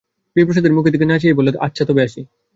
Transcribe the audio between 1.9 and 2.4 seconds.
আসি।